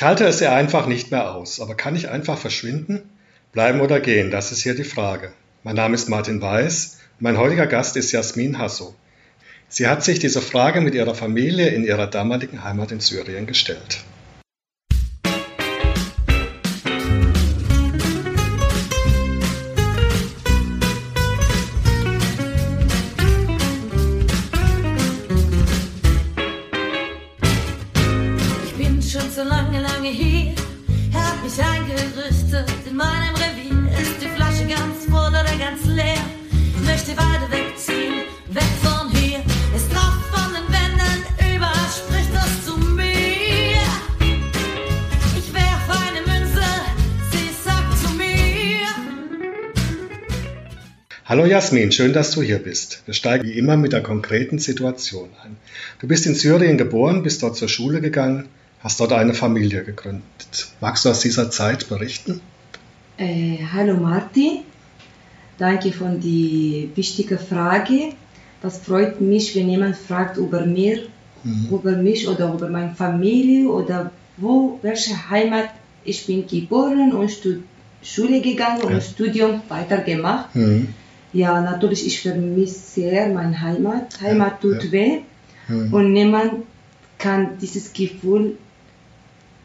[0.00, 3.02] Ich halte es ja einfach nicht mehr aus, aber kann ich einfach verschwinden?
[3.52, 5.30] Bleiben oder gehen, das ist hier die Frage.
[5.62, 8.94] Mein Name ist Martin Weiß, mein heutiger Gast ist Jasmin Hasso.
[9.68, 13.98] Sie hat sich diese Frage mit ihrer Familie in ihrer damaligen Heimat in Syrien gestellt.
[51.30, 53.04] Hallo Jasmin, schön, dass du hier bist.
[53.06, 55.58] Wir steigen wie immer mit der konkreten Situation ein.
[56.00, 58.48] Du bist in Syrien geboren, bist dort zur Schule gegangen,
[58.80, 60.72] hast dort eine Familie gegründet.
[60.80, 62.40] Magst du aus dieser Zeit berichten?
[63.16, 64.62] Äh, hallo Martin,
[65.56, 68.12] danke für die wichtige Frage.
[68.60, 71.04] Das freut mich, wenn jemand fragt über mir,
[71.44, 71.68] mhm.
[71.70, 75.68] über mich oder über meine Familie oder wo, welche Heimat
[76.02, 77.30] ich bin geboren und
[78.02, 79.00] Schule gegangen und ja.
[79.00, 80.56] Studium weitergemacht.
[80.56, 80.88] Mhm.
[81.32, 84.20] Ja, natürlich, ich vermisse sehr meine Heimat.
[84.20, 84.92] Heimat tut ja.
[84.92, 85.18] weh
[85.68, 85.92] mhm.
[85.92, 86.52] und niemand
[87.18, 88.56] kann dieses Gefühl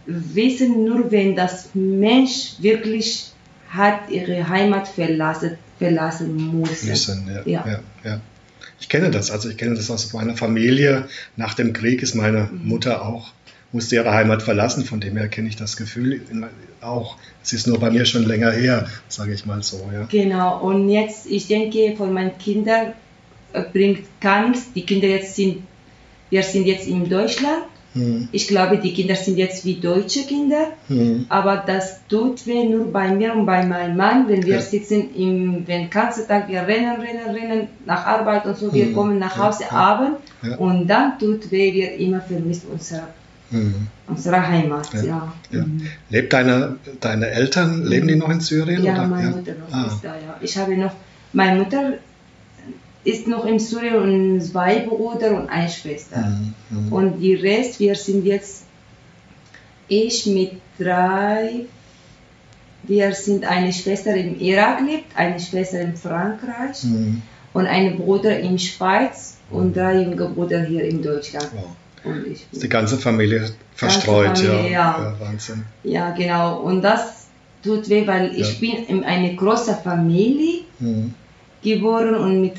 [0.06, 3.32] wissen, nur wenn das Mensch wirklich
[3.70, 6.84] hat ihre Heimat verlassen, verlassen muss.
[6.84, 7.66] Müssen, ja, ja.
[7.68, 8.22] Ja, ja.
[8.80, 11.08] Ich kenne das, also ich kenne das aus meiner Familie.
[11.36, 12.68] Nach dem Krieg ist meine mhm.
[12.68, 13.32] Mutter auch
[13.76, 14.86] musste ihre Heimat verlassen.
[14.86, 16.22] Von dem her kenne ich das Gefühl
[16.82, 17.18] auch.
[17.44, 19.90] Es ist nur bei mir schon länger her, sage ich mal so.
[19.94, 20.08] Ja.
[20.10, 22.94] Genau, und jetzt, ich denke, von meinen Kindern
[23.54, 24.74] äh, bringt nichts.
[24.74, 25.64] Die Kinder jetzt sind,
[26.30, 27.64] wir sind jetzt in Deutschland.
[27.94, 28.28] Hm.
[28.32, 31.28] Ich glaube, die Kinder sind jetzt wie deutsche Kinder, hm.
[31.30, 34.62] aber das tut weh nur bei mir und bei meinem Mann, wenn wir ja.
[34.62, 38.94] sitzen, im, wenn ganzen Tag wir rennen, rennen, rennen nach Arbeit und so, wir hm.
[38.94, 39.72] kommen nach Hause ja.
[39.72, 40.58] Abend ja.
[40.58, 43.04] und dann tut weh, wir immer vermisst unsere
[43.52, 43.88] Mhm.
[44.08, 45.04] Unserer Heimat, ja.
[45.04, 45.34] ja.
[45.52, 45.66] ja.
[45.66, 45.88] Mhm.
[46.10, 48.84] Lebt deine, deine Eltern, leben die noch in Syrien?
[48.84, 49.08] Ja, oder?
[49.08, 49.88] meine Mutter noch ah.
[49.88, 50.38] ist da, ja.
[50.42, 50.94] Ich habe noch,
[51.34, 51.94] meine Mutter
[53.04, 56.18] ist noch in Syrien und zwei Brüder und eine Schwester.
[56.18, 56.54] Mhm.
[56.70, 56.94] mhm.
[56.94, 58.64] Und die Rest, wir sind jetzt,
[59.88, 61.66] ich mit drei,
[62.84, 67.22] wir sind eine Schwester im Irak lebt, eine Schwester in Frankreich mhm.
[67.54, 71.50] und ein Bruder in Schweiz und drei junge Brüder hier in Deutschland.
[71.54, 71.76] Wow.
[72.06, 74.98] Und ich die ganze Familie verstreut, ganze Familie, ja.
[74.98, 75.04] ja.
[75.04, 75.16] ja.
[75.20, 75.64] Wahnsinn.
[75.84, 76.60] Ja, genau.
[76.60, 77.28] Und das
[77.64, 78.46] tut weh, weil ja.
[78.46, 81.14] ich bin in eine große Familie mhm.
[81.64, 82.54] geboren und mit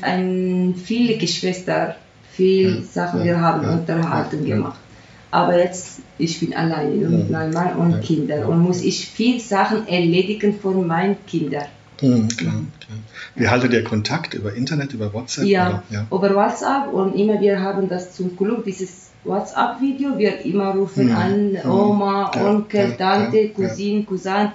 [0.77, 1.95] vielen Geschwistern,
[2.31, 4.79] viele Sachen wir haben unterhalten gemacht.
[5.31, 9.87] Aber jetzt, ich bin alleine mit meinem Mann und Kindern und muss ich viele Sachen
[9.87, 11.65] erledigen von meinen Kindern.
[12.01, 12.97] Mhm, klar, klar.
[13.35, 14.33] Wie haltet ihr Kontakt?
[14.33, 15.45] Über Internet, über WhatsApp?
[15.45, 20.73] Ja, ja, über WhatsApp und immer wir haben das zum Glück, dieses WhatsApp-Video, wir immer
[20.73, 21.17] rufen ja.
[21.17, 22.45] an, Oma, ja.
[22.45, 24.51] Onkel, Tante, Cousin, Cousin.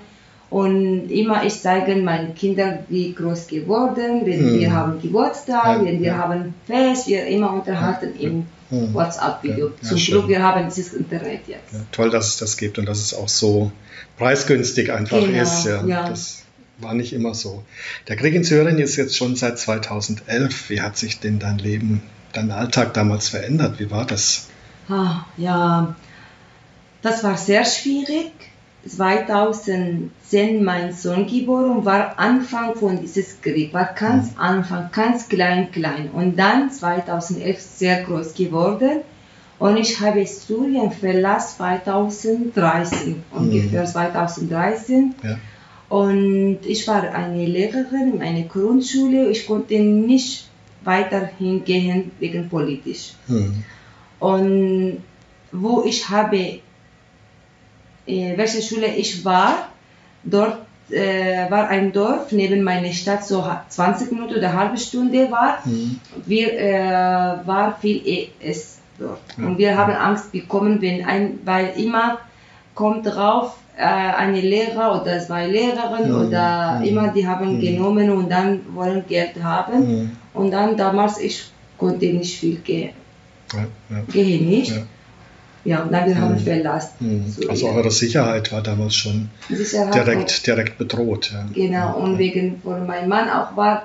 [0.51, 4.59] Und immer ich zeige meinen Kindern, wie groß geworden, wenn mhm.
[4.61, 6.19] wir haben Geburtstag, ja, wenn wir ja.
[6.19, 8.93] haben Fest, wir immer unterhalten im mhm.
[8.93, 9.71] WhatsApp-Video.
[9.81, 11.75] Ja, Zum Glück, wir haben dieses Internet jetzt.
[11.91, 13.73] toll, dass es das gibt und dass es auch so
[14.19, 15.65] preisgünstig einfach genau, ist.
[15.65, 16.43] Ja, Das
[16.78, 17.62] war nicht immer so.
[18.09, 20.71] Der Krieg in Syrien ist jetzt schon seit 2011.
[20.71, 22.03] Wie hat sich denn dein Leben,
[22.33, 23.78] dein Alltag damals verändert?
[23.78, 24.49] Wie war das?
[24.88, 25.94] Ah, ja,
[27.03, 28.32] das war sehr schwierig.
[28.84, 30.11] 2010
[30.65, 34.41] mein Sohn geboren, war Anfang von dieses Krieg, war ganz mhm.
[34.41, 36.11] Anfang, ganz klein, klein.
[36.12, 39.03] Und dann 2011 sehr groß geworden.
[39.61, 41.59] Und ich habe Syrien verlassen
[42.53, 45.15] 2013, ungefähr 2013.
[45.22, 45.37] Ja.
[45.93, 49.29] Und ich war eine Lehrerin in einer Grundschule.
[49.29, 50.49] Ich konnte nicht
[50.85, 53.13] weiterhin gehen wegen politisch.
[53.29, 53.63] Mhm.
[54.19, 55.03] Und
[55.53, 56.61] wo ich habe,
[58.07, 59.69] äh, welche Schule ich war,
[60.25, 65.31] dort äh, war ein Dorf neben meiner Stadt, so 20 Minuten oder eine halbe Stunde
[65.31, 65.59] war.
[65.67, 66.00] Mhm.
[66.25, 68.00] Wir äh, war viel
[68.41, 69.21] ES dort.
[69.37, 69.47] Mhm.
[69.47, 72.17] Und wir haben Angst bekommen, wenn ein, weil immer
[72.75, 76.27] kommt drauf äh, eine Lehrer oder zwei Lehrerinnen mhm.
[76.27, 76.85] oder mhm.
[76.85, 77.61] immer die haben mhm.
[77.61, 80.17] genommen und dann wollen Geld haben.
[80.35, 82.91] Und dann damals ich konnte nicht viel gehen
[83.55, 84.03] ja, ja.
[84.11, 84.73] gehe nicht.
[84.73, 84.83] Ja.
[85.65, 86.41] Ja, und dann wir haben mhm.
[86.41, 87.25] verlassen.
[87.29, 91.31] So, also eure Sicherheit war damals schon direkt, direkt bedroht.
[91.33, 91.47] Ja.
[91.55, 93.85] Genau, und wegen von meinem Mann auch war,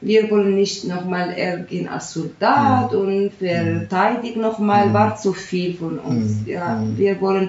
[0.00, 6.46] wir wollen nicht nochmal ergehen als Soldat und verteidigen nochmal, war zu viel von uns.
[6.46, 7.48] Ja, wir wollen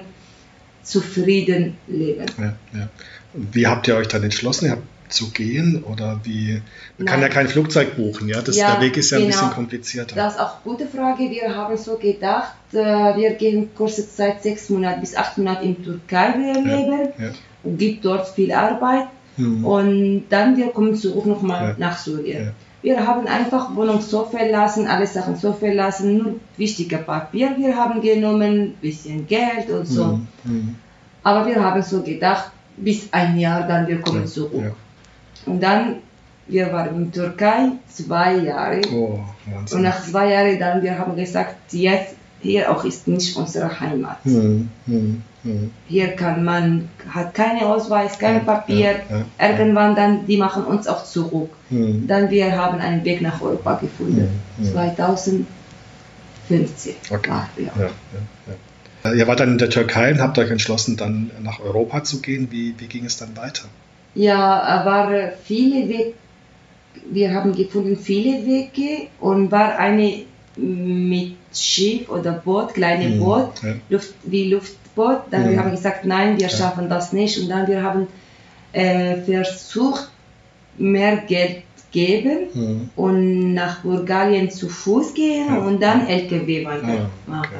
[0.82, 2.26] zufrieden leben.
[2.38, 2.88] Ja, ja.
[3.34, 4.66] Wie habt ihr euch dann entschlossen?
[4.66, 6.62] Ihr habt zu gehen oder wie?
[6.98, 7.34] Man kann ja Nein.
[7.34, 8.40] kein Flugzeug buchen, ja?
[8.42, 9.34] Das, Ja, der Weg ist ja ein genau.
[9.34, 10.14] bisschen komplizierter.
[10.14, 11.30] Das ist auch eine gute Frage.
[11.30, 15.82] Wir haben so gedacht, äh, wir gehen kurze Zeit, sechs Monate bis acht Monate in
[15.82, 17.30] Türkei wir leben ja.
[17.62, 19.08] und gibt dort viel Arbeit.
[19.36, 19.64] Hm.
[19.64, 21.74] Und dann wir kommen zurück nochmal Ja.
[21.78, 22.52] nach Syrien.
[22.82, 28.00] Wir haben einfach Wohnung so verlassen, alle Sachen so verlassen, nur wichtige Papier wir haben
[28.00, 30.04] genommen, bisschen Geld und so.
[30.04, 30.26] Hm.
[30.44, 30.76] Hm.
[31.22, 34.62] Aber wir haben so gedacht, bis ein Jahr, dann wir kommen zurück.
[34.64, 34.72] ja.
[35.46, 35.96] Und dann,
[36.46, 38.80] wir waren in Türkei zwei Jahre.
[38.92, 39.20] Oh.
[39.72, 44.18] Und nach zwei Jahren dann, wir haben gesagt, jetzt hier auch ist nicht unsere Heimat.
[44.24, 44.68] Hm.
[44.86, 45.22] Hm.
[45.42, 45.70] Hm.
[45.88, 49.00] Hier kann man, hat keine Ausweis, kein Papier.
[49.08, 51.50] ja, ja, Irgendwann dann, die machen uns auch zurück.
[51.70, 52.06] Hm.
[52.06, 54.28] Dann wir haben einen Weg nach Europa gefunden.
[54.58, 54.72] Hm, hm.
[54.72, 55.46] 2015
[57.10, 57.30] Okay.
[57.30, 57.72] war ja.
[57.78, 57.90] Ja, ja,
[58.46, 58.54] ja.
[59.14, 62.48] Ihr wart dann in der Türkei und habt euch entschlossen, dann nach Europa zu gehen.
[62.50, 63.64] Wie, wie ging es dann weiter?
[64.14, 65.10] Ja, war
[65.44, 66.12] viele Wege,
[67.10, 70.24] wir haben gefunden viele Wege und war eine
[70.60, 73.74] mit Schiff oder Boot, kleine Mhm, Boot, ja.
[73.88, 75.20] Luft, wie Luftboot.
[75.30, 75.50] Dann Mhm.
[75.50, 76.56] wir haben gesagt, nein, wir Ja.
[76.56, 77.38] schaffen das nicht.
[77.40, 78.06] Und dann wir haben
[78.72, 80.08] äh, versucht,
[80.78, 82.90] mehr Geld geben Hm.
[82.94, 85.58] und nach Bulgarien zu Fuß gehen Ja.
[85.58, 87.08] und dann LKW Ah, weitermachen.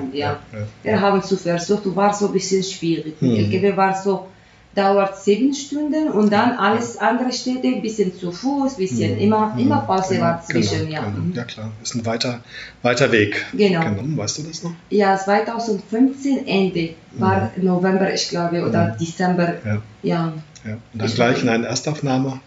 [0.08, 0.19] okay.
[0.19, 0.38] ja.
[0.52, 0.58] ja.
[0.85, 3.20] Wir haben zu versucht, war so ein bisschen schwierig.
[3.20, 3.35] Mhm.
[3.35, 4.26] LKW war so,
[4.75, 9.19] dauert sieben Stunden und dann alles andere Städte, ein bisschen zu Fuß, bisschen Hm.
[9.21, 11.01] immer, immer Pause Genau, war zwischen, genau, ja.
[11.01, 11.19] Genau.
[11.19, 11.33] Mhm.
[11.35, 12.41] Ja klar, ist ein weiter,
[12.83, 13.81] weiter Weg Genau.
[13.81, 14.73] genommen, weißt du das noch?
[14.91, 18.99] Ja, 2015 Ende, war November, ich glaube, oder Mhm.
[18.99, 19.83] Dezember, Ja.
[20.03, 20.33] ja.
[20.65, 20.73] ja.
[20.75, 22.41] Und dann Ich- gleich in ein Erstaufnahmelager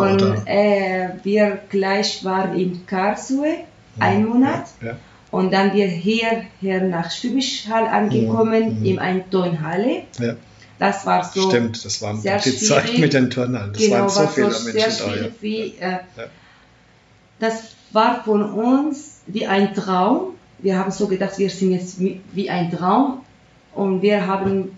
[0.00, 0.42] Und oder?
[0.46, 3.54] äh, wir gleich waren in Karlsruhe,
[3.98, 4.64] ein Monat.
[4.82, 4.96] Ja.
[5.30, 6.42] Und dann wir hierher
[6.88, 8.84] nach Schwäbisch Hall angekommen, Mhm.
[8.84, 10.02] in eine Turnhalle.
[10.18, 10.34] ja.
[10.82, 13.00] Das war so Stimmt, das war sehr die Zeit schwierig.
[13.00, 13.72] mit den Turnhallen.
[13.72, 15.14] Das genau, waren so war viele so Menschen da.
[15.14, 15.26] Ja.
[15.40, 16.00] wie, äh, Ja.
[17.38, 17.54] Das
[17.92, 20.34] war von uns wie ein Traum.
[20.58, 23.20] Wir haben so gedacht, wir sind jetzt wie, ein Traum.
[23.74, 24.76] Und wir haben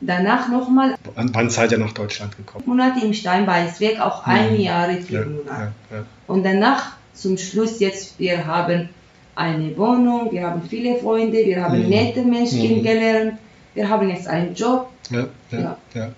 [0.00, 2.64] danach nochmal Wann, seid ihr nach Deutschland gekommen?
[2.66, 4.60] Monate im Steinbeißweg, auch ein Mhm.
[4.60, 5.72] Jahr, vier Ja, Monate.
[5.92, 6.04] ja.
[6.26, 8.88] Und danach, zum Schluss jetzt, wir haben
[9.36, 11.88] eine Wohnung, wir haben viele Freunde, wir haben Mhm.
[11.90, 12.62] nette Menschen Mhm.
[12.82, 13.32] kennengelernt,
[13.74, 14.88] wir haben jetzt einen Job.
[15.10, 15.78] Ja, ja, Ja.
[15.94, 16.08] ja.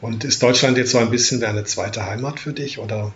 [0.00, 2.78] Und ist Deutschland jetzt so ein bisschen wie eine zweite Heimat für dich?
[2.78, 3.12] Oder?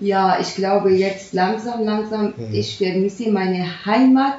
[0.00, 2.52] Ja, ich glaube jetzt langsam, langsam, Mhm.
[2.54, 4.34] ich vermisse meine Heimat,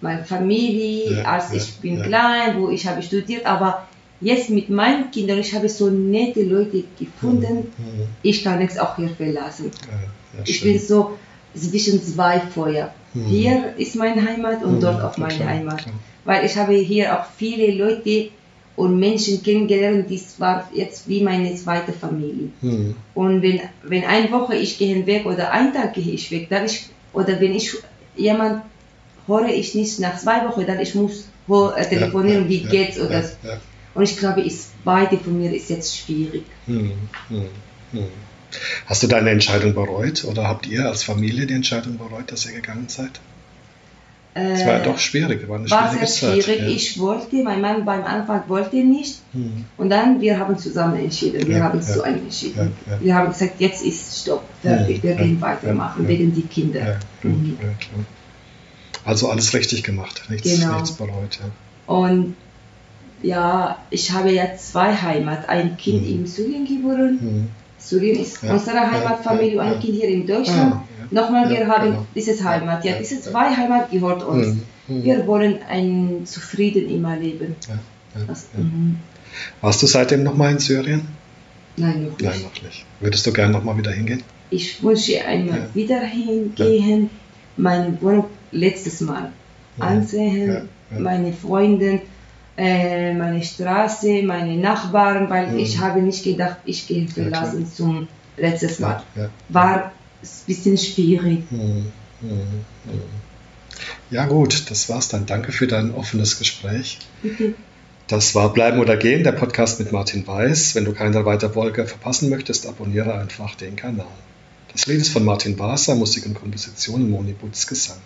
[0.00, 3.86] meine Familie, Ja, als ich bin klein, wo ich habe studiert, aber
[4.20, 8.08] jetzt mit meinen Kindern, ich habe so nette Leute gefunden, Mhm.
[8.22, 9.70] ich kann es auch hier verlassen.
[10.44, 11.16] Ich bin so
[11.54, 12.92] zwischen zwei Feuer.
[13.14, 13.26] Mhm.
[13.26, 15.78] Hier ist meine Heimat und Mhm, dort auch meine klar, Heimat.
[15.78, 15.94] klar.
[16.24, 18.30] Weil ich habe hier auch viele Leute
[18.76, 22.48] und Menschen kennengelernt, das war jetzt wie meine zweite Familie.
[22.62, 22.94] Mhm.
[23.14, 26.64] Und wenn, wenn eine Woche ich gehe weg oder einen Tag gehe ich weg, dann
[26.64, 27.74] ich, oder wenn ich
[28.16, 28.62] jemand
[29.26, 31.28] höre ich nicht nach zwei Wochen, dann ich muss
[31.76, 33.22] äh, telefonieren, Ja, wie ja, geht's ja, oder.
[33.94, 36.44] Und ich glaube, ist, beide von mir ist jetzt schwierig.
[36.66, 36.92] Hm,
[37.28, 37.46] hm,
[37.92, 38.04] hm.
[38.86, 42.52] Hast du deine Entscheidung bereut oder habt ihr als Familie die Entscheidung bereut, dass ihr
[42.52, 43.20] gegangen seid?
[44.34, 46.44] Es war Äh, doch schwierig, war eine war schwierige sehr Zeit.
[46.44, 46.60] schwierig.
[46.62, 46.68] ja.
[46.68, 49.18] Ich wollte, mein Mann beim Anfang wollte nicht.
[49.32, 51.46] Hm, Und dann, wir haben zusammen entschieden.
[51.46, 51.84] Wir Ja, haben ja.
[51.84, 52.72] so entschieden.
[53.00, 56.98] Wir haben gesagt, jetzt ist Stopp, fertig, wir gehen weitermachen wegen die Kinder.
[57.22, 57.58] Mhm.
[59.04, 60.74] Also alles richtig gemacht, nichts, Genau.
[60.76, 61.38] nichts bereut.
[61.86, 62.34] Und
[63.22, 65.48] ja, ich habe ja zwei Heimat.
[65.48, 66.08] Ein Kind Mhm.
[66.20, 67.50] in Syrien geboren.
[67.82, 69.80] Syrien ist Ja, unsere Heimatfamilie ja, und ein.
[69.80, 70.76] Kind hier in Deutschland.
[71.10, 72.06] Nochmal, wir haben genau.
[72.14, 72.84] dieses Heimat.
[72.84, 74.46] Ja, diese zwei Heimat gehört uns.
[74.46, 75.04] Hm, hm.
[75.04, 77.56] Wir wollen ein zufrieden immer leben.
[78.26, 78.96] Das, mhm.
[79.60, 81.08] Warst du seitdem nochmal in Syrien?
[81.76, 82.22] Nein, noch nicht.
[82.22, 82.84] Nein, noch nicht.
[83.00, 84.22] Würdest du gerne nochmal wieder hingehen?
[84.50, 87.08] Ich wünsche einmal wieder hingehen,
[87.56, 89.32] meine Wohnung letztes Mal
[89.78, 92.02] ansehen, meine Freunde,
[92.56, 95.58] äh, meine Straße, meine Nachbarn, weil Mhm.
[95.58, 99.02] ich habe nicht gedacht, ich gehe verlassen zum letztes Mal.
[99.16, 99.30] Ja, ja.
[99.48, 99.90] War ein
[100.46, 101.44] bisschen schwierig.
[101.50, 101.86] Hm,
[102.20, 103.00] hm, hm.
[104.10, 105.26] Ja gut, das war's dann.
[105.26, 106.98] Danke für dein offenes Gespräch.
[107.22, 107.54] Bitte.
[108.08, 110.74] Das war Bleiben oder Gehen, der Podcast mit Martin Weiß.
[110.74, 114.06] Wenn du keine weitere Folge verpassen möchtest, abonniere einfach den Kanal.
[114.72, 117.98] Das Lied ist von Martin Wasser, Musik und Komposition Moni Butz Gesang.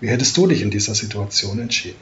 [0.00, 1.96] Wie hättest du dich in dieser Situation entschieden?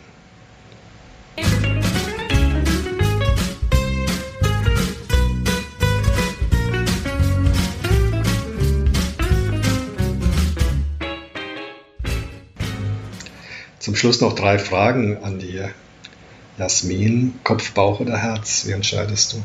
[13.96, 15.70] Zum Schluss noch drei Fragen an dir.
[16.58, 18.66] Jasmin, Kopf, Bauch oder Herz?
[18.66, 19.36] Wie entscheidest du?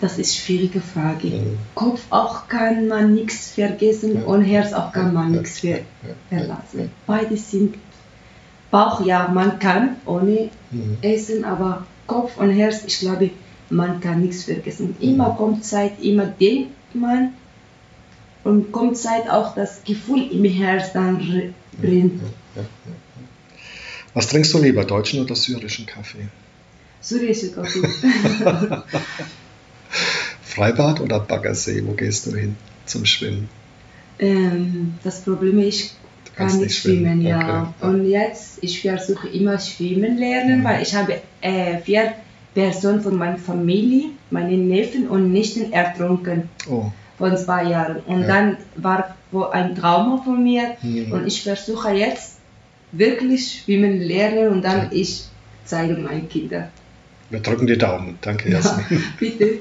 [0.00, 1.28] Das ist eine schwierige Frage.
[1.28, 1.58] Mhm.
[1.76, 4.22] Kopf auch kann man nichts vergessen ja.
[4.22, 5.38] und Herz auch kann man ja.
[5.38, 5.78] nichts ver
[6.28, 6.90] verlassen.
[7.06, 7.76] Beide sind
[8.72, 10.98] Bauch, ja, man kann ohne mhm.
[11.02, 13.30] Essen, aber Kopf und Herz, ich glaube,
[13.70, 14.96] man kann nichts vergessen.
[14.98, 15.36] Immer mhm.
[15.36, 17.34] kommt Zeit, immer denkt man
[18.42, 22.20] und kommt Zeit auch das Gefühl im Herz dann brennt.
[24.16, 26.28] Was trinkst du lieber, deutschen oder syrischen Kaffee?
[27.02, 27.82] Syrische Kaffee.
[30.42, 31.82] Freibad oder Baggersee?
[31.84, 32.56] Wo gehst du hin
[32.86, 33.50] zum Schwimmen?
[34.18, 37.74] Ähm, das Problem ist, ich kann nicht schwimmen, schwimmen ja.
[37.78, 37.90] Okay.
[37.90, 40.64] Und jetzt, ich versuche immer schwimmen lernen, mhm.
[40.64, 42.14] weil ich habe äh, vier
[42.54, 46.48] Personen von meiner Familie, meine Neffen und Nichten ertrunken.
[46.70, 46.86] Oh.
[47.18, 47.98] Von zwei Jahren.
[48.06, 48.26] Und ja.
[48.28, 49.14] dann war
[49.52, 51.12] ein Trauma von mir mhm.
[51.12, 52.35] und ich versuche jetzt
[52.98, 55.24] wirklich schwimmen lernen und dann ich
[55.64, 56.68] zeige meinen Kindern.
[57.30, 58.18] Wir drücken die Daumen.
[58.20, 58.86] Danke, Jasmin.
[58.90, 59.60] Ja, bitte.